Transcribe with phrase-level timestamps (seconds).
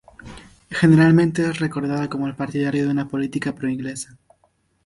[0.71, 4.17] Generalmente es recordado como el partidario de una política pro-inglesa.